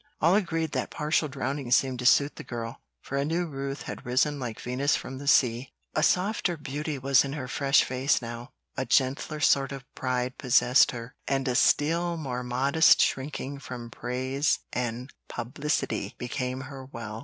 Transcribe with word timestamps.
All 0.19 0.33
agreed 0.33 0.71
that 0.71 0.89
partial 0.89 1.27
drowning 1.27 1.69
seemed 1.69 1.99
to 1.99 2.07
suit 2.07 2.35
the 2.37 2.43
girl, 2.43 2.81
for 3.03 3.17
a 3.19 3.23
new 3.23 3.45
Ruth 3.45 3.83
had 3.83 4.03
risen 4.03 4.39
like 4.39 4.59
Venus 4.59 4.95
from 4.95 5.19
the 5.19 5.27
sea. 5.27 5.73
A 5.93 6.01
softer 6.01 6.57
beauty 6.57 6.97
was 6.97 7.23
in 7.23 7.33
her 7.33 7.47
fresh 7.47 7.83
face 7.83 8.19
now, 8.19 8.49
a 8.75 8.83
gentler 8.83 9.39
sort 9.39 9.71
of 9.71 9.85
pride 9.93 10.39
possessed 10.39 10.89
her, 10.89 11.13
and 11.27 11.47
a 11.47 11.53
still 11.53 12.17
more 12.17 12.41
modest 12.41 12.99
shrinking 12.99 13.59
from 13.59 13.91
praise 13.91 14.57
and 14.73 15.13
publicity 15.27 16.15
became 16.17 16.61
her 16.61 16.83
well. 16.83 17.19